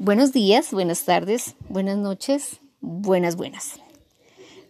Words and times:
Buenos 0.00 0.32
días, 0.32 0.70
buenas 0.70 1.04
tardes, 1.04 1.56
buenas 1.68 1.98
noches, 1.98 2.60
buenas, 2.80 3.34
buenas. 3.34 3.80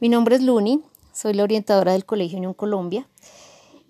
Mi 0.01 0.09
nombre 0.09 0.37
es 0.37 0.43
Luni, 0.43 0.81
soy 1.13 1.35
la 1.35 1.43
orientadora 1.43 1.93
del 1.93 2.07
Colegio 2.07 2.39
Unión 2.39 2.55
Colombia 2.55 3.07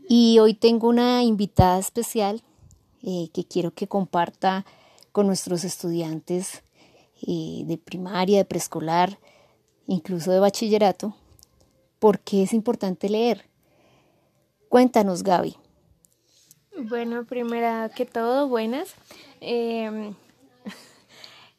y 0.08 0.40
hoy 0.40 0.54
tengo 0.54 0.88
una 0.88 1.22
invitada 1.22 1.78
especial 1.78 2.42
eh, 3.04 3.28
que 3.32 3.44
quiero 3.44 3.70
que 3.70 3.86
comparta 3.86 4.66
con 5.12 5.28
nuestros 5.28 5.62
estudiantes 5.62 6.64
eh, 7.24 7.62
de 7.66 7.78
primaria, 7.78 8.38
de 8.38 8.44
preescolar, 8.44 9.20
incluso 9.86 10.32
de 10.32 10.40
bachillerato, 10.40 11.14
porque 12.00 12.42
es 12.42 12.52
importante 12.52 13.08
leer. 13.08 13.44
Cuéntanos, 14.68 15.22
Gaby. 15.22 15.54
Bueno, 16.76 17.24
primera 17.26 17.90
que 17.90 18.06
todo, 18.06 18.48
buenas. 18.48 18.92
Em, 19.40 20.16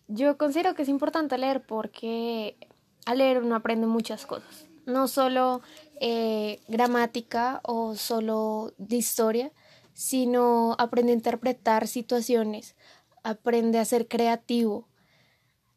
yo 0.09 0.37
considero 0.37 0.73
que 0.73 0.81
es 0.81 0.89
importante 0.89 1.37
leer 1.37 1.61
porque 1.61 2.57
al 3.05 3.19
leer 3.19 3.43
uno 3.43 3.55
aprende 3.55 3.85
muchas 3.85 4.25
cosas, 4.25 4.65
no 4.85 5.07
solo 5.07 5.61
eh, 6.01 6.59
gramática 6.67 7.61
o 7.63 7.95
solo 7.95 8.73
de 8.79 8.97
historia, 8.97 9.51
sino 9.93 10.75
aprende 10.79 11.11
a 11.11 11.15
interpretar 11.15 11.87
situaciones, 11.87 12.75
aprende 13.23 13.77
a 13.77 13.85
ser 13.85 14.07
creativo, 14.07 14.87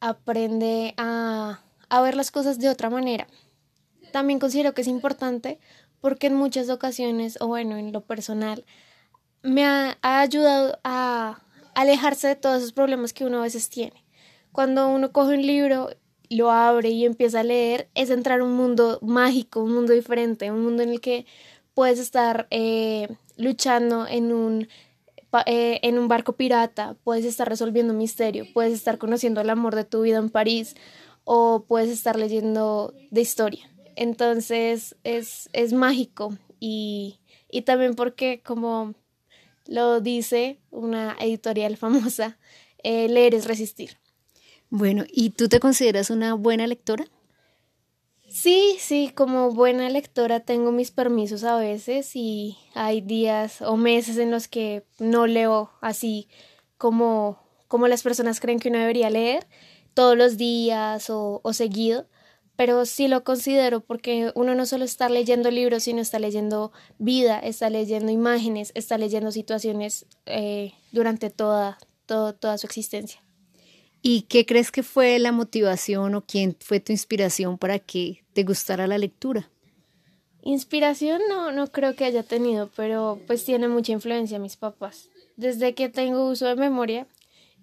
aprende 0.00 0.94
a, 0.96 1.62
a 1.90 2.00
ver 2.00 2.16
las 2.16 2.30
cosas 2.30 2.58
de 2.58 2.70
otra 2.70 2.88
manera. 2.88 3.28
También 4.12 4.38
considero 4.38 4.72
que 4.72 4.80
es 4.80 4.88
importante 4.88 5.60
porque 6.00 6.28
en 6.28 6.34
muchas 6.34 6.70
ocasiones, 6.70 7.36
o 7.40 7.48
bueno, 7.48 7.76
en 7.76 7.92
lo 7.92 8.00
personal, 8.00 8.64
me 9.42 9.66
ha, 9.66 9.98
ha 10.00 10.20
ayudado 10.20 10.78
a 10.84 11.42
alejarse 11.74 12.28
de 12.28 12.36
todos 12.36 12.58
esos 12.58 12.72
problemas 12.72 13.12
que 13.12 13.26
uno 13.26 13.38
a 13.38 13.42
veces 13.42 13.68
tiene 13.68 14.01
cuando 14.52 14.88
uno 14.88 15.12
coge 15.12 15.34
un 15.34 15.46
libro, 15.46 15.90
lo 16.30 16.50
abre 16.50 16.90
y 16.90 17.04
empieza 17.04 17.40
a 17.40 17.44
leer, 17.44 17.88
es 17.94 18.10
entrar 18.10 18.40
a 18.40 18.44
un 18.44 18.54
mundo 18.54 18.98
mágico, 19.02 19.62
un 19.62 19.74
mundo 19.74 19.92
diferente, 19.92 20.50
un 20.50 20.62
mundo 20.62 20.82
en 20.82 20.90
el 20.90 21.00
que 21.00 21.26
puedes 21.74 21.98
estar 21.98 22.46
eh, 22.50 23.08
luchando 23.36 24.06
en 24.06 24.32
un, 24.32 24.68
eh, 25.46 25.80
en 25.82 25.98
un 25.98 26.08
barco 26.08 26.34
pirata, 26.34 26.96
puedes 27.04 27.24
estar 27.24 27.48
resolviendo 27.48 27.92
un 27.92 27.98
misterio, 27.98 28.46
puedes 28.52 28.72
estar 28.72 28.98
conociendo 28.98 29.40
el 29.40 29.50
amor 29.50 29.74
de 29.74 29.84
tu 29.84 30.02
vida 30.02 30.18
en 30.18 30.30
París 30.30 30.74
o 31.24 31.64
puedes 31.66 31.90
estar 31.90 32.18
leyendo 32.18 32.94
de 33.10 33.20
historia. 33.20 33.70
Entonces 33.96 34.96
es, 35.04 35.48
es 35.52 35.72
mágico 35.72 36.36
y, 36.60 37.20
y 37.50 37.62
también 37.62 37.94
porque 37.94 38.42
como 38.42 38.94
lo 39.66 40.00
dice 40.00 40.60
una 40.70 41.16
editorial 41.20 41.76
famosa, 41.76 42.38
eh, 42.82 43.08
leer 43.08 43.34
es 43.34 43.46
resistir. 43.46 44.01
Bueno, 44.74 45.04
¿y 45.12 45.28
tú 45.28 45.50
te 45.50 45.60
consideras 45.60 46.08
una 46.08 46.32
buena 46.32 46.66
lectora? 46.66 47.04
Sí, 48.26 48.76
sí, 48.78 49.12
como 49.14 49.50
buena 49.50 49.90
lectora 49.90 50.40
tengo 50.40 50.72
mis 50.72 50.90
permisos 50.90 51.44
a 51.44 51.58
veces 51.58 52.16
y 52.16 52.56
hay 52.72 53.02
días 53.02 53.60
o 53.60 53.76
meses 53.76 54.16
en 54.16 54.30
los 54.30 54.48
que 54.48 54.86
no 54.98 55.26
leo 55.26 55.70
así 55.82 56.26
como, 56.78 57.38
como 57.68 57.86
las 57.86 58.02
personas 58.02 58.40
creen 58.40 58.58
que 58.60 58.70
uno 58.70 58.78
debería 58.78 59.10
leer 59.10 59.46
todos 59.92 60.16
los 60.16 60.38
días 60.38 61.10
o, 61.10 61.42
o 61.44 61.52
seguido, 61.52 62.08
pero 62.56 62.86
sí 62.86 63.08
lo 63.08 63.24
considero 63.24 63.82
porque 63.82 64.32
uno 64.34 64.54
no 64.54 64.64
solo 64.64 64.86
está 64.86 65.10
leyendo 65.10 65.50
libros, 65.50 65.82
sino 65.82 66.00
está 66.00 66.18
leyendo 66.18 66.72
vida, 66.96 67.38
está 67.40 67.68
leyendo 67.68 68.10
imágenes, 68.10 68.72
está 68.74 68.96
leyendo 68.96 69.32
situaciones 69.32 70.06
eh, 70.24 70.72
durante 70.92 71.28
toda, 71.28 71.76
toda 72.06 72.56
su 72.56 72.66
existencia. 72.66 73.21
¿Y 74.02 74.22
qué 74.22 74.44
crees 74.44 74.72
que 74.72 74.82
fue 74.82 75.18
la 75.20 75.30
motivación 75.30 76.16
o 76.16 76.24
quién 76.24 76.56
fue 76.58 76.80
tu 76.80 76.92
inspiración 76.92 77.56
para 77.56 77.78
que 77.78 78.24
te 78.32 78.42
gustara 78.42 78.88
la 78.88 78.98
lectura? 78.98 79.48
Inspiración 80.42 81.22
no, 81.28 81.52
no 81.52 81.68
creo 81.68 81.94
que 81.94 82.04
haya 82.04 82.24
tenido, 82.24 82.68
pero 82.74 83.20
pues 83.28 83.44
tiene 83.44 83.68
mucha 83.68 83.92
influencia 83.92 84.40
mis 84.40 84.56
papás. 84.56 85.08
Desde 85.36 85.74
que 85.74 85.88
tengo 85.88 86.28
uso 86.28 86.46
de 86.46 86.56
memoria 86.56 87.06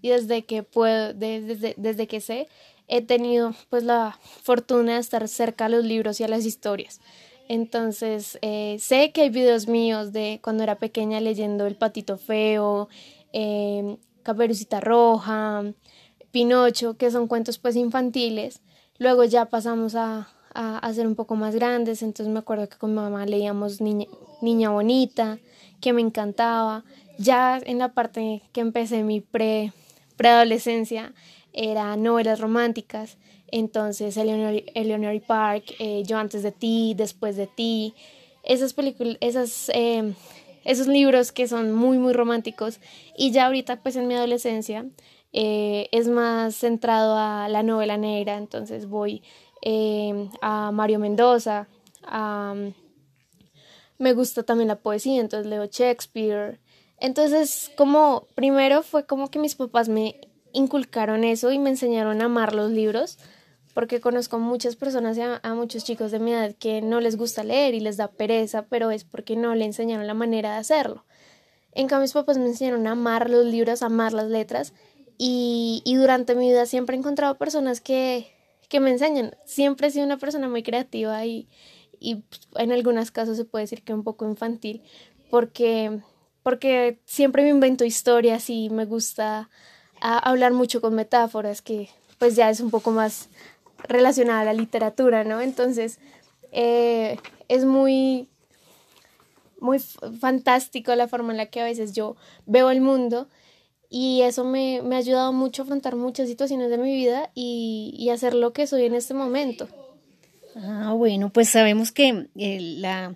y 0.02 0.10
desde 0.10 0.46
que 0.46 0.64
puedo, 0.64 1.14
desde, 1.14 1.76
desde 1.76 2.08
que 2.08 2.22
sé, 2.22 2.48
he 2.88 3.02
tenido 3.02 3.54
pues 3.70 3.84
la 3.84 4.18
fortuna 4.42 4.94
de 4.94 5.00
estar 5.02 5.28
cerca 5.28 5.66
a 5.66 5.70
los 5.70 5.84
libros 5.84 6.22
y 6.22 6.24
a 6.24 6.30
las 6.30 6.46
historias. 6.46 7.02
Entonces, 7.50 8.38
eh, 8.42 8.78
sé 8.80 9.12
que 9.12 9.24
hay 9.24 9.30
videos 9.30 9.68
míos 9.68 10.14
de 10.14 10.40
cuando 10.42 10.64
era 10.64 10.78
pequeña 10.78 11.20
leyendo 11.20 11.66
El 11.66 11.76
Patito 11.76 12.18
Feo, 12.18 12.88
eh, 13.34 13.98
Caperucita 14.24 14.80
Roja, 14.80 15.74
Pinocho, 16.32 16.96
que 16.98 17.12
son 17.12 17.28
cuentos 17.28 17.58
pues 17.58 17.76
infantiles. 17.76 18.62
Luego 18.98 19.24
ya 19.24 19.46
pasamos 19.46 19.96
a, 19.96 20.30
a, 20.54 20.94
ser 20.94 21.08
un 21.08 21.16
poco 21.16 21.36
más 21.36 21.56
grandes, 21.56 22.02
entonces 22.02 22.32
me 22.32 22.40
acuerdo 22.40 22.68
que 22.68 22.78
con 22.78 22.92
mi 22.92 22.98
mamá 22.98 23.26
leíamos 23.26 23.82
Niña, 23.82 24.08
Niña 24.42 24.70
Bonita, 24.70 25.40
que 25.80 25.94
me 25.94 26.02
encantaba. 26.02 26.84
Ya 27.18 27.60
en 27.64 27.80
la 27.80 27.94
parte 27.94 28.42
que 28.54 28.62
empecé 28.62 29.04
mi 29.04 29.22
pre, 29.22 29.74
preadolescencia 30.18 31.14
era 31.54 31.96
novelas 31.98 32.40
románticas, 32.40 33.18
entonces 33.52 34.18
Eleanor, 34.18 35.22
Park, 35.22 35.76
eh, 35.80 36.04
Yo 36.06 36.18
antes 36.18 36.44
de 36.44 36.52
ti, 36.52 36.94
después 36.96 37.36
de 37.36 37.48
ti, 37.48 37.94
esas 38.44 38.74
películas, 38.74 39.18
esas, 39.22 39.70
eh, 39.74 40.14
esos 40.66 40.88
libros 40.88 41.32
que 41.32 41.48
son 41.48 41.74
muy 41.74 41.98
muy 41.98 42.14
románticos 42.14 42.80
y 43.18 43.32
ya 43.32 43.48
ahorita 43.48 43.82
pues 43.82 43.96
en 43.96 44.08
mi 44.08 44.16
adolescencia 44.16 44.86
eh, 45.32 45.90
es 45.92 46.08
más 46.08 46.56
centrado 46.56 47.16
a 47.18 47.48
la 47.50 47.64
novela 47.64 47.98
negra, 47.98 48.38
entonces 48.38 48.88
voy 48.88 49.24
eh, 49.62 50.30
a 50.42 50.72
Mario 50.72 51.00
Mendoza, 51.00 51.68
me 54.00 54.14
gusta 54.14 54.44
también 54.44 54.70
la 54.70 54.78
poesía, 54.78 55.20
entonces 55.20 55.46
leo 55.46 55.66
Shakespeare. 55.66 56.60
Entonces, 56.98 57.70
como 57.78 58.28
primero 58.34 58.82
fue 58.82 59.06
como 59.06 59.30
que 59.30 59.40
mis 59.40 59.56
papás 59.56 59.90
me 59.90 60.20
inculcaron 60.54 61.24
eso 61.24 61.52
y 61.52 61.60
me 61.60 61.70
enseñaron 61.70 62.22
a 62.22 62.26
amar 62.26 62.56
los 62.56 62.72
libros, 62.72 63.18
porque 63.74 64.02
conozco 64.02 64.40
muchas 64.40 64.76
personas 64.76 65.18
y 65.18 65.22
a, 65.22 65.42
muchos 65.54 65.84
chicos 65.84 66.12
de 66.12 66.20
mi 66.20 66.32
edad 66.32 66.56
que 66.58 66.82
no 66.82 67.00
les 67.02 67.18
gusta 67.18 67.44
leer 67.44 67.74
y 67.74 67.80
les 67.80 67.98
da 67.98 68.10
pereza, 68.10 68.66
pero 68.68 68.90
es 68.90 69.04
porque 69.04 69.36
no 69.36 69.54
le 69.56 69.66
enseñaron 69.66 70.08
la 70.08 70.14
manera 70.14 70.54
de 70.54 70.58
hacerlo. 70.58 71.06
En 71.72 71.88
cambio, 71.88 72.04
mis 72.04 72.14
papás 72.14 72.38
me 72.38 72.48
enseñaron 72.48 72.88
a 72.88 72.92
amar 72.92 73.30
los 73.30 73.46
libros, 73.46 73.84
a 73.84 73.88
amar 73.88 74.12
las 74.12 74.28
letras 74.28 74.74
y, 75.20 75.82
y 75.84 75.96
durante 75.96 76.34
mi 76.34 76.48
vida 76.48 76.66
siempre 76.66 76.96
he 76.96 77.00
encontrado 77.00 77.38
personas 77.38 77.82
que, 77.82 78.34
que 78.70 78.80
me 78.80 78.90
enseñan. 78.90 79.36
Siempre 79.46 79.88
he 79.88 79.92
sido 79.92 80.06
una 80.06 80.18
persona 80.18 80.48
muy 80.48 80.64
creativa 80.64 81.26
y, 81.26 81.50
y 82.00 82.24
en 82.56 82.72
algunos 82.72 83.12
casos 83.12 83.36
se 83.36 83.44
puede 83.44 83.66
decir 83.66 83.84
que 83.84 83.94
un 83.94 84.04
poco 84.04 84.26
infantil, 84.26 84.82
porque, 85.30 86.00
porque 86.42 87.00
siempre 87.04 87.44
me 87.44 87.50
invento 87.50 87.84
historias 87.84 88.50
y 88.50 88.70
me 88.70 88.86
gusta 88.86 89.50
hablar 90.00 90.54
mucho 90.54 90.80
con 90.80 90.96
metáforas, 90.96 91.62
que 91.62 91.90
pues 92.18 92.38
ya 92.38 92.50
es 92.50 92.62
un 92.62 92.72
poco 92.72 92.92
más 92.92 93.28
relacionada 93.90 94.42
a 94.42 94.46
la 94.46 94.54
literatura, 94.54 95.26
¿no? 95.26 95.42
Entonces, 95.42 96.00
eh, 96.54 97.18
es 97.50 97.66
muy, 97.66 98.30
muy 99.60 99.80
fantástico 99.80 100.96
la 100.96 101.10
forma 101.10 101.34
en 101.34 101.38
la 101.38 101.48
que 101.48 101.60
a 101.60 101.66
veces 101.66 101.92
yo 101.92 102.16
veo 102.46 102.72
el 102.72 102.80
mundo 102.80 103.28
y 103.90 104.22
eso 104.22 104.44
me, 104.44 104.82
me, 104.84 104.96
ha 104.96 105.00
ayudado 105.00 105.34
mucho 105.34 105.64
a 105.64 105.66
afrontar 105.66 105.96
muchas 105.96 106.28
situaciones 106.28 106.70
de 106.70 106.78
mi 106.78 106.94
vida 106.94 107.32
y, 107.34 107.96
y 107.98 108.10
hacer 108.10 108.36
lo 108.36 108.54
que 108.54 108.68
soy 108.68 108.86
en 108.86 108.94
este 108.94 109.16
momento. 109.16 109.68
Ah, 110.56 110.94
bueno, 110.96 111.32
pues 111.32 111.50
sabemos 111.50 111.92
que 111.92 112.28
eh, 112.36 112.60
la, 112.60 113.16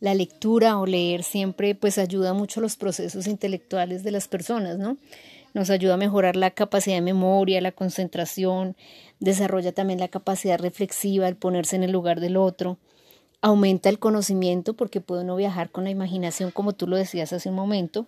la, 0.00 0.14
lectura 0.14 0.78
o 0.78 0.86
leer 0.86 1.22
siempre 1.22 1.74
pues 1.74 1.98
ayuda 1.98 2.32
mucho 2.32 2.60
a 2.60 2.62
los 2.62 2.76
procesos 2.76 3.26
intelectuales 3.26 4.04
de 4.04 4.10
las 4.10 4.26
personas, 4.26 4.78
¿no? 4.78 4.96
Nos 5.52 5.68
ayuda 5.70 5.94
a 5.94 5.98
mejorar 5.98 6.36
la 6.36 6.50
capacidad 6.50 6.96
de 6.96 7.02
memoria, 7.02 7.60
la 7.60 7.72
concentración, 7.72 8.76
desarrolla 9.20 9.72
también 9.72 10.00
la 10.00 10.08
capacidad 10.08 10.58
reflexiva, 10.58 11.28
el 11.28 11.36
ponerse 11.36 11.76
en 11.76 11.82
el 11.82 11.92
lugar 11.92 12.20
del 12.20 12.36
otro, 12.36 12.78
aumenta 13.40 13.88
el 13.88 13.98
conocimiento 13.98 14.74
porque 14.74 15.00
puede 15.00 15.22
uno 15.22 15.36
viajar 15.36 15.70
con 15.70 15.84
la 15.84 15.90
imaginación 15.90 16.50
como 16.50 16.72
tú 16.72 16.86
lo 16.86 16.96
decías 16.96 17.32
hace 17.32 17.48
un 17.48 17.54
momento 17.54 18.06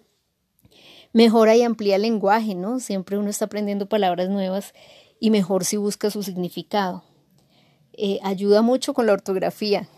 mejora 1.13 1.57
y 1.57 1.63
amplía 1.63 1.97
el 1.97 2.03
lenguaje, 2.03 2.55
¿no? 2.55 2.81
Siempre 2.81 3.19
uno 3.19 3.31
está 3.31 3.47
aprendiendo 3.47 3.89
palabras 3.89 4.29
nuevas 4.29 4.75
y 5.21 5.31
mejor 5.31 5.65
si 5.65 5.77
busca 5.77 6.11
su 6.11 6.23
significado. 6.23 7.05
Eh, 7.93 8.21
ayuda 8.23 8.63
mucho 8.63 8.95
con 8.95 9.07
la 9.07 9.13
ortografía 9.13 9.89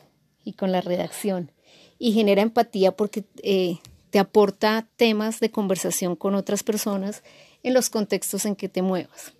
y 0.44 0.54
con 0.54 0.72
la 0.72 0.80
redacción 0.80 1.52
y 1.98 2.12
genera 2.12 2.42
empatía 2.42 2.92
porque 2.92 3.24
eh, 3.42 3.78
te 4.10 4.18
aporta 4.18 4.88
temas 4.96 5.38
de 5.40 5.50
conversación 5.50 6.16
con 6.16 6.34
otras 6.34 6.62
personas 6.62 7.22
en 7.62 7.74
los 7.74 7.90
contextos 7.90 8.46
en 8.46 8.56
que 8.56 8.68
te 8.68 8.82
muevas. 8.82 9.32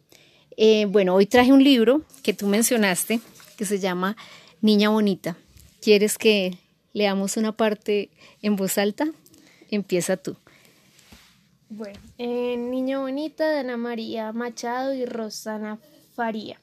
Eh, 0.57 0.85
bueno, 0.87 1.15
hoy 1.15 1.27
traje 1.27 1.53
un 1.53 1.65
libro 1.65 2.03
que 2.23 2.35
tú 2.35 2.47
mencionaste 2.47 3.21
que 3.57 3.65
se 3.65 3.79
llama 3.79 4.17
Niña 4.61 4.91
Bonita. 4.91 5.37
¿Quieres 5.81 6.19
que 6.19 6.59
leamos 6.93 7.39
una 7.39 7.53
parte 7.53 8.11
en 8.43 8.57
voz 8.57 8.77
alta? 8.77 9.09
Empieza 9.71 10.19
tú. 10.19 10.37
Bueno, 11.73 12.01
eh, 12.19 12.57
Niña 12.57 12.99
Bonita 12.99 13.49
de 13.49 13.61
Ana 13.61 13.77
María 13.77 14.33
Machado 14.33 14.93
y 14.93 15.07
Rosana 15.07 15.79
Faría. 16.17 16.61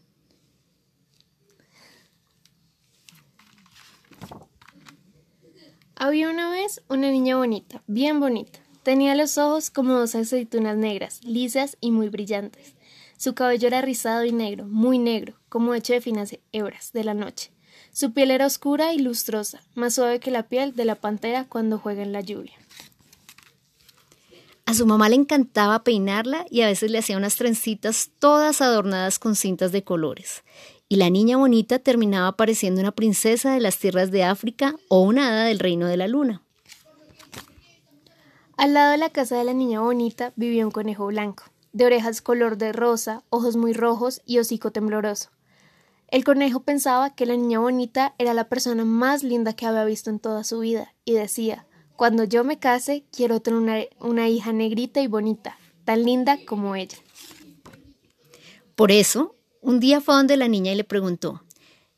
Había 5.96 6.30
una 6.30 6.50
vez 6.52 6.84
una 6.90 7.10
niña 7.10 7.38
bonita, 7.38 7.82
bien 7.88 8.20
bonita. 8.20 8.60
Tenía 8.84 9.16
los 9.16 9.38
ojos 9.38 9.70
como 9.70 9.94
dos 9.94 10.14
aceitunas 10.14 10.76
negras, 10.76 11.24
lisas 11.24 11.78
y 11.80 11.92
muy 11.92 12.10
brillantes. 12.10 12.76
Su 13.16 13.34
cabello 13.34 13.70
era 13.70 13.82
rizado 13.82 14.26
y 14.26 14.34
negro, 14.34 14.66
muy 14.66 15.00
negro, 15.00 15.40
como 15.48 15.74
hecho 15.74 15.94
de 15.94 16.02
finas 16.02 16.38
hebras 16.52 16.92
de 16.92 17.06
la 17.06 17.14
noche. 17.14 17.52
Su 17.94 18.12
piel 18.12 18.30
era 18.30 18.46
oscura 18.46 18.94
y 18.94 19.00
lustrosa, 19.00 19.64
más 19.74 19.96
suave 19.96 20.20
que 20.20 20.32
la 20.32 20.50
piel 20.50 20.76
de 20.76 20.84
la 20.84 20.96
pantera 20.96 21.46
cuando 21.46 21.80
juega 21.80 22.04
en 22.04 22.12
la 22.12 22.20
lluvia. 22.20 22.58
A 24.68 24.74
su 24.74 24.86
mamá 24.86 25.08
le 25.08 25.16
encantaba 25.16 25.86
peinarla 25.86 26.46
y 26.50 26.60
a 26.60 26.68
veces 26.68 26.92
le 26.92 26.98
hacía 26.98 27.16
unas 27.16 27.38
trencitas 27.38 28.12
todas 28.20 28.60
adornadas 28.60 29.18
con 29.18 29.38
cintas 29.38 29.72
de 29.72 29.86
colores. 29.86 30.44
Y 30.90 30.98
la 30.98 31.10
niña 31.10 31.38
bonita 31.38 31.80
terminaba 31.80 32.34
pareciendo 32.34 32.82
una 32.82 32.92
princesa 32.92 33.54
de 33.54 33.62
las 33.62 33.78
tierras 33.78 34.12
de 34.12 34.26
África 34.26 34.76
o 34.90 35.04
una 35.04 35.30
hada 35.30 35.46
del 35.46 35.60
reino 35.60 35.88
de 35.88 35.96
la 35.96 36.10
luna. 36.10 36.42
Al 38.58 38.74
lado 38.74 38.92
de 38.92 38.98
la 38.98 39.10
casa 39.10 39.38
de 39.38 39.46
la 39.46 39.54
niña 39.54 39.80
bonita 39.80 40.34
vivía 40.36 40.66
un 40.66 40.72
conejo 40.72 41.06
blanco, 41.06 41.46
de 41.72 41.86
orejas 41.86 42.22
color 42.22 42.58
de 42.58 42.74
rosa, 42.74 43.24
ojos 43.30 43.56
muy 43.56 43.72
rojos 43.72 44.22
y 44.26 44.40
hocico 44.40 44.72
tembloroso. 44.72 45.30
El 46.10 46.26
conejo 46.26 46.60
pensaba 46.60 47.16
que 47.16 47.26
la 47.26 47.38
niña 47.38 47.60
bonita 47.60 48.16
era 48.18 48.34
la 48.34 48.50
persona 48.50 48.84
más 48.84 49.24
linda 49.24 49.54
que 49.54 49.66
había 49.66 49.86
visto 49.86 50.10
en 50.10 50.20
toda 50.20 50.44
su 50.44 50.60
vida 50.60 50.94
y 51.06 51.14
decía, 51.14 51.67
cuando 51.98 52.24
yo 52.24 52.46
me 52.46 52.60
case 52.60 53.04
quiero 53.12 53.42
tener 53.42 53.60
una, 53.60 53.80
una 54.00 54.30
hija 54.30 54.54
negrita 54.54 55.02
y 55.02 55.08
bonita, 55.08 55.58
tan 55.84 56.06
linda 56.06 56.38
como 56.46 56.76
ella. 56.76 56.98
Por 58.76 58.92
eso, 58.92 59.36
un 59.60 59.80
día 59.80 60.00
fue 60.00 60.16
donde 60.16 60.38
la 60.38 60.48
niña 60.48 60.72
y 60.72 60.76
le 60.76 60.84
preguntó, 60.84 61.42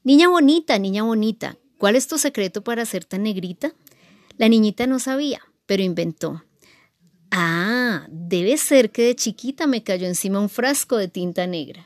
Niña 0.03 0.29
bonita, 0.29 0.79
niña 0.79 1.03
bonita, 1.03 1.57
¿cuál 1.77 1.97
es 1.97 2.07
tu 2.07 2.17
secreto 2.17 2.63
para 2.63 2.85
ser 2.85 3.03
tan 3.03 3.23
negrita? 3.23 3.73
La 4.37 4.47
niñita 4.47 4.87
no 4.87 4.97
sabía, 4.97 5.41
pero 5.65 5.83
inventó. 5.83 6.45
Ah, 7.29 8.07
debe 8.09 8.55
ser 8.55 8.91
que 8.91 9.03
de 9.03 9.15
chiquita 9.15 9.67
me 9.67 9.83
cayó 9.83 10.07
encima 10.07 10.39
un 10.39 10.47
frasco 10.47 10.95
de 10.95 11.09
tinta 11.09 11.45
negra. 11.45 11.85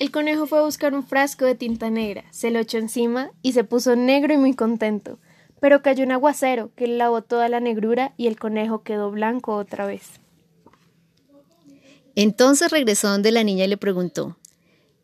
El 0.00 0.10
conejo 0.10 0.48
fue 0.48 0.58
a 0.58 0.62
buscar 0.62 0.92
un 0.92 1.06
frasco 1.06 1.44
de 1.44 1.54
tinta 1.54 1.88
negra, 1.88 2.24
se 2.32 2.50
lo 2.50 2.58
echó 2.58 2.78
encima 2.78 3.30
y 3.40 3.52
se 3.52 3.62
puso 3.62 3.94
negro 3.94 4.34
y 4.34 4.38
muy 4.38 4.54
contento. 4.54 5.20
Pero 5.62 5.80
cayó 5.80 6.04
un 6.04 6.10
aguacero 6.10 6.72
que 6.74 6.88
lavó 6.88 7.22
toda 7.22 7.48
la 7.48 7.60
negrura 7.60 8.14
y 8.16 8.26
el 8.26 8.36
conejo 8.36 8.82
quedó 8.82 9.12
blanco 9.12 9.54
otra 9.54 9.86
vez. 9.86 10.18
Entonces 12.16 12.72
regresó 12.72 13.08
donde 13.08 13.30
la 13.30 13.44
niña 13.44 13.66
y 13.66 13.68
le 13.68 13.76
preguntó 13.76 14.36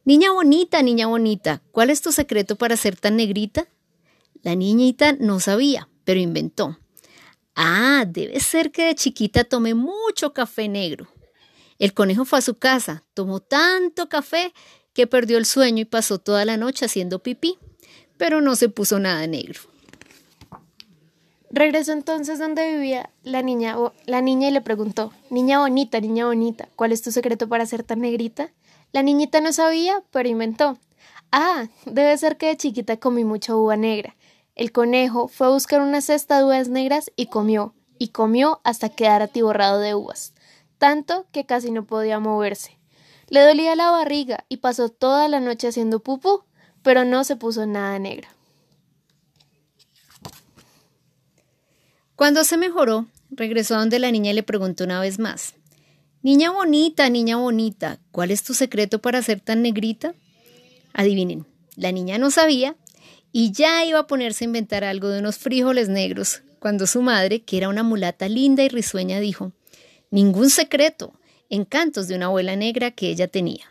Niña 0.05 0.33
bonita, 0.33 0.83
niña 0.83 1.07
bonita, 1.07 1.63
¿cuál 1.71 1.91
es 1.91 2.03
tu 2.03 2.11
secreto 2.11 2.57
para 2.57 2.77
ser 2.77 2.97
tan 2.97 3.15
negrita? 3.15 3.69
La 4.43 4.57
niñita 4.57 5.13
no 5.13 5.39
sabía, 5.39 5.89
pero 6.03 6.19
inventó. 6.19 6.77
Ah, 7.55 8.05
debe 8.09 8.41
ser 8.41 8.73
que 8.73 8.87
de 8.87 8.97
chiquita 8.97 9.45
tomé 9.45 9.75
mucho 9.75 10.33
café 10.33 10.67
negro. 10.69 11.07
El 11.79 11.95
conejo 11.95 12.25
fue 12.25 12.41
a 12.41 12.43
su 12.43 12.59
casa, 12.59 13.05
tomó 13.15 13.39
tanto 13.39 14.09
café 14.09 14.53
que 14.93 15.07
perdió 15.07 15.39
el 15.39 15.47
sueño 15.47 15.83
y 15.83 15.85
pasó 15.85 16.19
toda 16.19 16.45
la 16.45 16.57
noche 16.57 16.85
haciendo 16.85 17.23
pipí, 17.23 17.59
pero 18.17 18.41
no 18.41 18.57
se 18.57 18.69
puso 18.69 18.99
nada 18.99 19.25
negro. 19.29 19.61
Regresó 21.51 21.93
entonces 21.93 22.39
donde 22.39 22.71
vivía 22.73 23.11
la 23.23 23.43
niña, 23.43 23.77
la 24.05 24.21
niña 24.21 24.49
y 24.49 24.51
le 24.51 24.61
preguntó, 24.61 25.13
Niña 25.31 25.61
bonita, 25.61 26.01
niña 26.01 26.27
bonita, 26.27 26.69
¿cuál 26.77 26.93
es 26.93 27.01
tu 27.01 27.11
secreto 27.11 27.49
para 27.49 27.65
ser 27.65 27.83
tan 27.83 28.01
negrita? 28.01 28.51
La 28.93 29.03
niñita 29.03 29.41
no 29.41 29.53
sabía, 29.53 30.03
pero 30.11 30.29
inventó. 30.29 30.79
Ah, 31.33 31.69
debe 31.87 32.17
ser 32.19 32.37
que 32.37 32.47
de 32.47 32.57
chiquita 32.57 32.99
comí 32.99 33.25
mucha 33.25 33.57
uva 33.57 33.77
negra. 33.77 34.15
El 34.57 34.73
conejo 34.73 35.29
fue 35.29 35.47
a 35.47 35.51
buscar 35.51 35.81
una 35.81 36.01
cesta 36.01 36.39
de 36.39 36.45
uvas 36.45 36.69
negras 36.69 37.11
y 37.17 37.27
comió, 37.27 37.75
y 37.99 38.09
comió 38.09 38.61
hasta 38.65 38.89
quedar 38.89 39.23
atiborrado 39.23 39.79
de 39.81 39.95
uvas, 39.95 40.35
tanto 40.79 41.27
que 41.33 41.47
casi 41.47 41.71
no 41.71 41.85
podía 41.85 42.19
moverse. 42.19 42.79
Le 43.29 43.41
dolía 43.41 43.75
la 43.77 43.91
barriga 43.91 44.45
y 44.49 44.59
pasó 44.59 44.89
toda 44.89 45.29
la 45.29 45.41
noche 45.41 45.69
haciendo 45.69 46.01
pupú, 46.01 46.45
pero 46.83 47.05
no 47.05 47.25
se 47.25 47.37
puso 47.37 47.67
nada 47.67 47.99
negra. 47.99 48.29
Cuando 52.19 52.43
se 52.43 52.57
mejoró, 52.57 53.07
regresó 53.31 53.77
a 53.77 53.79
donde 53.79 54.01
la 54.01 54.11
niña 54.11 54.33
y 54.33 54.35
le 54.35 54.43
preguntó 54.43 54.83
una 54.83 55.01
vez 55.01 55.21
más. 55.21 55.55
Niña 56.21 56.51
bonita, 56.51 57.09
niña 57.11 57.37
bonita, 57.37 58.01
¿cuál 58.11 58.33
es 58.33 58.43
tu 58.43 58.55
secreto 58.55 59.01
para 59.01 59.23
ser 59.23 59.39
tan 59.41 59.63
negrita? 59.63 60.17
Adivinen, 60.93 61.47
la 61.77 61.93
niña 61.93 62.19
no 62.19 62.33
sabía 62.33 62.75
y 63.31 63.53
ya 63.53 63.85
iba 63.85 64.01
a 64.01 64.07
ponerse 64.09 64.43
a 64.43 64.47
inventar 64.47 64.83
algo 64.83 65.11
de 65.11 65.21
unos 65.21 65.39
frijoles 65.39 65.89
negros, 65.89 66.43
cuando 66.59 66.89
su 66.89 67.03
madre, 67.03 67.43
que 67.43 67.57
era 67.57 67.69
una 67.69 67.85
mulata 67.85 68.29
linda 68.29 68.65
y 68.65 68.69
risueña, 68.69 69.21
dijo, 69.21 69.53
Ningún 70.11 70.51
secreto, 70.51 71.13
encantos 71.49 72.09
de 72.09 72.17
una 72.17 72.27
abuela 72.27 72.57
negra 72.57 72.91
que 72.91 73.11
ella 73.11 73.29
tenía. 73.29 73.67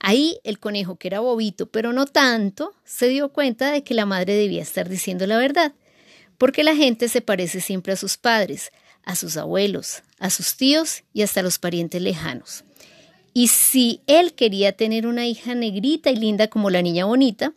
Ahí 0.00 0.40
el 0.44 0.58
conejo, 0.58 0.96
que 0.96 1.08
era 1.08 1.20
bobito, 1.20 1.66
pero 1.66 1.92
no 1.92 2.06
tanto, 2.06 2.72
se 2.84 3.08
dio 3.08 3.34
cuenta 3.34 3.70
de 3.70 3.84
que 3.84 3.92
la 3.92 4.06
madre 4.06 4.34
debía 4.34 4.62
estar 4.62 4.88
diciendo 4.88 5.26
la 5.26 5.36
verdad, 5.36 5.74
porque 6.38 6.64
la 6.64 6.74
gente 6.74 7.08
se 7.08 7.20
parece 7.20 7.60
siempre 7.60 7.92
a 7.92 7.96
sus 7.96 8.16
padres, 8.16 8.72
a 9.04 9.16
sus 9.16 9.36
abuelos, 9.36 10.02
a 10.18 10.30
sus 10.30 10.56
tíos 10.56 11.04
y 11.12 11.22
hasta 11.22 11.40
a 11.40 11.42
los 11.42 11.58
parientes 11.58 12.00
lejanos. 12.00 12.64
Y 13.32 13.48
si 13.48 14.00
él 14.06 14.34
quería 14.34 14.72
tener 14.72 15.06
una 15.06 15.26
hija 15.26 15.54
negrita 15.54 16.10
y 16.10 16.16
linda 16.16 16.48
como 16.48 16.70
la 16.70 16.82
niña 16.82 17.04
bonita, 17.04 17.52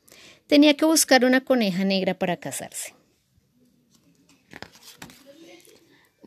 tenía 0.47 0.75
que 0.75 0.85
buscar 0.85 1.23
una 1.23 1.41
coneja 1.41 1.85
negra 1.85 2.17
para 2.17 2.37
casarse. 2.37 2.95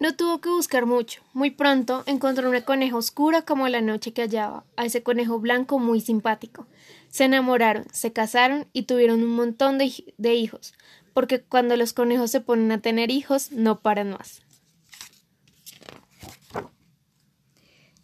No 0.00 0.16
tuvo 0.16 0.40
que 0.40 0.48
buscar 0.48 0.86
mucho. 0.86 1.20
Muy 1.34 1.50
pronto 1.50 2.04
encontró 2.06 2.48
una 2.48 2.64
coneja 2.64 2.96
oscura 2.96 3.42
como 3.42 3.68
la 3.68 3.82
noche 3.82 4.14
que 4.14 4.22
hallaba, 4.22 4.64
a 4.76 4.86
ese 4.86 5.02
conejo 5.02 5.38
blanco 5.40 5.78
muy 5.78 6.00
simpático. 6.00 6.66
Se 7.08 7.24
enamoraron, 7.24 7.84
se 7.92 8.10
casaron 8.10 8.66
y 8.72 8.84
tuvieron 8.84 9.22
un 9.22 9.34
montón 9.34 9.76
de, 9.76 9.92
de 10.16 10.34
hijos, 10.34 10.72
porque 11.20 11.42
cuando 11.42 11.76
los 11.76 11.92
conejos 11.92 12.30
se 12.30 12.40
ponen 12.40 12.72
a 12.72 12.80
tener 12.80 13.10
hijos 13.10 13.52
no 13.52 13.80
paran 13.80 14.12
más. 14.12 14.40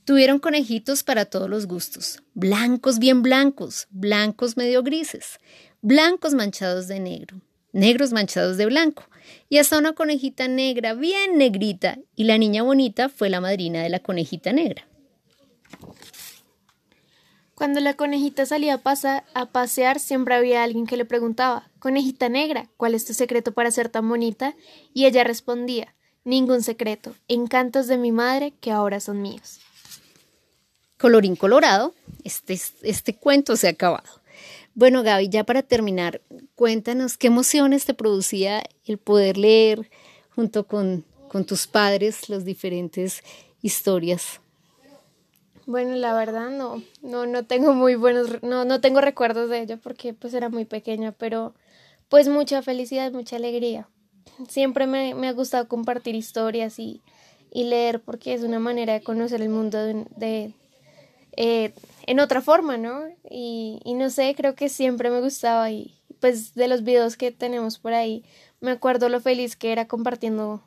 Tuvieron 0.05 0.39
conejitos 0.39 1.03
para 1.03 1.25
todos 1.25 1.49
los 1.49 1.67
gustos, 1.67 2.23
blancos 2.35 2.99
bien 2.99 3.23
blancos, 3.23 3.87
blancos 3.89 4.59
medio 4.59 4.83
grises, 4.83 5.41
blancos 5.81 6.35
manchados 6.35 6.89
de 6.89 7.01
negro, 7.01 7.41
negros 7.73 8.13
manchados 8.13 8.59
de 8.59 8.67
blanco, 8.67 9.05
y 9.49 9.57
hasta 9.57 9.79
una 9.79 9.95
conejita 9.95 10.47
negra, 10.47 10.93
bien 10.93 11.39
negrita, 11.39 11.99
y 12.17 12.25
la 12.25 12.37
niña 12.37 12.65
bonita 12.65 13.09
fue 13.09 13.31
la 13.31 13.41
madrina 13.41 13.83
de 13.83 13.89
la 13.89 14.01
conejita 14.01 14.53
negra. 14.53 14.87
Cuando 17.57 17.81
la 17.81 17.95
conejita 17.95 18.45
salía 18.45 18.83
a, 19.35 19.47
pasear, 19.47 19.99
siempre 19.99 20.35
había 20.35 20.63
alguien 20.63 20.87
que 20.87 20.99
le 20.99 21.07
preguntaba, 21.07 21.71
Conejita 21.79 22.29
negra, 22.29 22.69
¿cuál 22.77 22.95
es 22.95 23.07
tu 23.07 23.15
secreto 23.15 23.53
para 23.53 23.71
ser 23.71 23.89
tan 23.89 24.07
bonita? 24.07 24.55
Y 24.93 25.07
ella 25.07 25.25
respondía, 25.25 25.95
Ningún 26.23 26.63
secreto, 26.63 27.15
encantos 27.29 27.87
de 27.87 27.97
mi 27.97 28.13
madre 28.13 28.53
que 28.61 28.73
ahora 28.73 29.01
son 29.01 29.23
míos. 29.23 29.61
Colorín 30.99 31.35
colorado, 31.35 31.95
este, 32.25 32.61
este 32.83 33.17
cuento 33.17 33.57
se 33.57 33.69
ha 33.69 33.71
acabado. 33.71 34.21
Bueno, 34.75 35.03
Gaby, 35.03 35.31
ya 35.31 35.45
para 35.45 35.63
terminar, 35.63 36.21
cuéntanos 36.57 37.17
qué 37.17 37.29
emociones 37.29 37.87
te 37.87 37.95
producía 37.95 38.65
el 38.85 38.99
poder 38.99 39.39
leer 39.39 39.91
junto 40.35 40.67
con, 40.67 41.07
con 41.29 41.47
tus 41.47 41.67
padres 41.67 42.29
las 42.29 42.45
diferentes 42.45 43.23
historias. 43.63 44.41
Bueno, 45.67 45.97
la 45.97 46.15
verdad 46.15 46.51
no, 46.51 46.81
no, 47.03 47.27
no 47.27 47.45
tengo 47.45 47.75
muy 47.75 47.97
buenos, 47.97 48.41
no, 48.45 48.65
no 48.65 48.81
tengo 48.81 49.01
recuerdos 49.01 49.51
de 49.51 49.63
ella 49.63 49.77
porque 49.77 50.15
pues 50.15 50.33
era 50.33 50.49
muy 50.49 50.65
pequeña, 50.65 51.11
pero 51.11 51.55
pues 52.09 52.29
mucha 52.29 52.63
felicidad, 52.63 53.11
mucha 53.11 53.35
alegría. 53.35 53.89
Siempre 54.49 54.87
me, 54.87 55.15
me 55.17 55.27
ha 55.27 55.33
gustado 55.33 55.67
compartir 55.67 56.15
historias 56.15 56.79
y, 56.79 57.03
y, 57.51 57.65
leer 57.65 58.01
porque 58.01 58.33
es 58.33 58.43
una 58.43 58.61
manera 58.61 58.93
de 58.93 59.03
conocer 59.03 59.43
el 59.43 59.49
mundo 59.49 59.79
de, 59.85 60.55
eh, 61.37 61.73
en 62.07 62.21
otra 62.21 62.43
forma, 62.43 62.77
¿no? 62.77 63.03
Y, 63.29 63.81
y 63.85 63.95
no 63.95 64.09
sé, 64.11 64.35
creo 64.37 64.55
que 64.55 64.69
siempre 64.69 65.11
me 65.11 65.21
gustaba 65.21 65.71
y 65.73 65.97
pues 66.21 66.55
de 66.55 66.69
los 66.69 66.85
videos 66.85 67.17
que 67.17 67.33
tenemos 67.33 67.79
por 67.79 67.93
ahí, 67.93 68.25
me 68.61 68.71
acuerdo 68.71 69.09
lo 69.09 69.21
feliz 69.21 69.57
que 69.57 69.73
era 69.73 69.89
compartiendo 69.89 70.63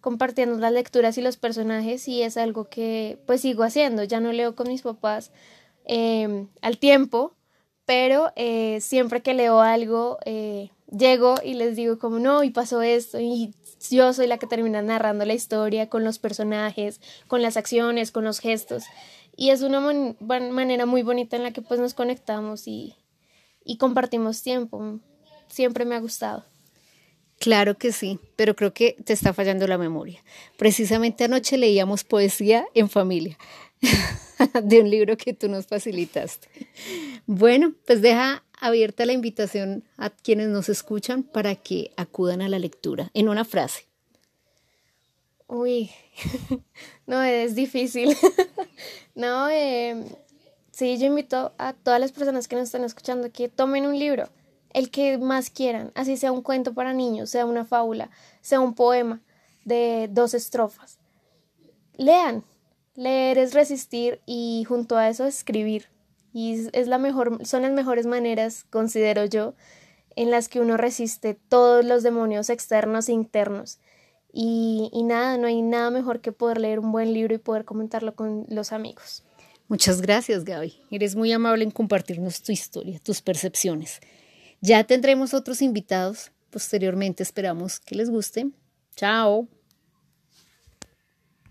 compartiendo 0.00 0.58
las 0.58 0.72
lecturas 0.72 1.18
y 1.18 1.22
los 1.22 1.36
personajes 1.36 2.06
y 2.08 2.22
es 2.22 2.36
algo 2.36 2.64
que 2.64 3.18
pues 3.26 3.42
sigo 3.42 3.62
haciendo, 3.62 4.04
ya 4.04 4.20
no 4.20 4.32
leo 4.32 4.54
con 4.54 4.68
mis 4.68 4.82
papás 4.82 5.32
eh, 5.84 6.46
al 6.62 6.78
tiempo, 6.78 7.34
pero 7.84 8.32
eh, 8.36 8.80
siempre 8.80 9.22
que 9.22 9.34
leo 9.34 9.60
algo 9.60 10.18
eh, 10.24 10.70
llego 10.90 11.34
y 11.44 11.54
les 11.54 11.76
digo 11.76 11.98
como 11.98 12.18
no, 12.18 12.44
y 12.44 12.50
pasó 12.50 12.82
esto, 12.82 13.18
y 13.20 13.54
yo 13.90 14.12
soy 14.12 14.26
la 14.26 14.38
que 14.38 14.46
termina 14.46 14.82
narrando 14.82 15.24
la 15.24 15.34
historia 15.34 15.88
con 15.88 16.04
los 16.04 16.18
personajes, 16.18 17.00
con 17.28 17.42
las 17.42 17.56
acciones, 17.56 18.12
con 18.12 18.24
los 18.24 18.40
gestos. 18.40 18.84
Y 19.36 19.50
es 19.50 19.62
una 19.62 19.80
manera 19.80 20.86
muy 20.86 21.02
bonita 21.02 21.36
en 21.36 21.44
la 21.44 21.52
que 21.52 21.62
pues 21.62 21.80
nos 21.80 21.94
conectamos 21.94 22.66
y, 22.66 22.96
y 23.64 23.78
compartimos 23.78 24.42
tiempo. 24.42 25.00
Siempre 25.48 25.84
me 25.84 25.94
ha 25.94 26.00
gustado. 26.00 26.44
Claro 27.40 27.78
que 27.78 27.90
sí, 27.90 28.20
pero 28.36 28.54
creo 28.54 28.74
que 28.74 28.96
te 29.02 29.14
está 29.14 29.32
fallando 29.32 29.66
la 29.66 29.78
memoria. 29.78 30.22
Precisamente 30.58 31.24
anoche 31.24 31.56
leíamos 31.56 32.04
poesía 32.04 32.66
en 32.74 32.90
familia 32.90 33.38
de 34.62 34.82
un 34.82 34.90
libro 34.90 35.16
que 35.16 35.32
tú 35.32 35.48
nos 35.48 35.66
facilitaste. 35.66 36.48
Bueno, 37.24 37.72
pues 37.86 38.02
deja 38.02 38.44
abierta 38.60 39.06
la 39.06 39.14
invitación 39.14 39.84
a 39.96 40.10
quienes 40.10 40.48
nos 40.48 40.68
escuchan 40.68 41.22
para 41.22 41.54
que 41.54 41.92
acudan 41.96 42.42
a 42.42 42.50
la 42.50 42.58
lectura 42.58 43.10
en 43.14 43.30
una 43.30 43.46
frase. 43.46 43.86
Uy, 45.46 45.90
no, 47.06 47.22
es 47.22 47.54
difícil. 47.54 48.14
no, 49.14 49.48
eh, 49.48 50.04
sí, 50.72 50.98
yo 50.98 51.06
invito 51.06 51.54
a 51.56 51.72
todas 51.72 52.00
las 52.00 52.12
personas 52.12 52.48
que 52.48 52.56
nos 52.56 52.64
están 52.64 52.84
escuchando 52.84 53.32
que 53.32 53.48
tomen 53.48 53.86
un 53.86 53.98
libro, 53.98 54.28
el 54.72 54.90
que 54.90 55.18
más 55.18 55.50
quieran, 55.50 55.92
así 55.94 56.16
sea 56.16 56.32
un 56.32 56.42
cuento 56.42 56.74
para 56.74 56.92
niños, 56.92 57.30
sea 57.30 57.46
una 57.46 57.64
fábula, 57.64 58.10
sea 58.40 58.60
un 58.60 58.74
poema 58.74 59.20
de 59.64 60.08
dos 60.10 60.34
estrofas. 60.34 60.98
Lean, 61.96 62.44
leer 62.94 63.38
es 63.38 63.54
resistir 63.54 64.20
y 64.26 64.64
junto 64.66 64.96
a 64.96 65.08
eso 65.08 65.26
escribir. 65.26 65.86
Y 66.32 66.68
es 66.72 66.86
la 66.86 66.98
mejor, 66.98 67.44
son 67.44 67.62
las 67.62 67.72
mejores 67.72 68.06
maneras, 68.06 68.64
considero 68.70 69.24
yo, 69.24 69.54
en 70.16 70.30
las 70.30 70.48
que 70.48 70.60
uno 70.60 70.76
resiste 70.76 71.34
todos 71.34 71.84
los 71.84 72.02
demonios 72.02 72.50
externos 72.50 73.08
e 73.08 73.12
internos. 73.12 73.80
Y, 74.32 74.90
y 74.92 75.02
nada, 75.02 75.38
no 75.38 75.48
hay 75.48 75.60
nada 75.60 75.90
mejor 75.90 76.20
que 76.20 76.30
poder 76.30 76.60
leer 76.60 76.78
un 76.78 76.92
buen 76.92 77.12
libro 77.12 77.34
y 77.34 77.38
poder 77.38 77.64
comentarlo 77.64 78.14
con 78.14 78.46
los 78.48 78.72
amigos. 78.72 79.24
Muchas 79.66 80.00
gracias, 80.00 80.44
Gaby. 80.44 80.74
Eres 80.90 81.16
muy 81.16 81.32
amable 81.32 81.64
en 81.64 81.70
compartirnos 81.70 82.42
tu 82.42 82.52
historia, 82.52 83.00
tus 83.00 83.22
percepciones. 83.22 84.00
Ya 84.60 84.84
tendremos 84.84 85.34
otros 85.34 85.62
invitados. 85.62 86.32
Posteriormente 86.50 87.22
esperamos 87.22 87.80
que 87.80 87.94
les 87.94 88.10
guste. 88.10 88.50
Chao. 88.96 89.48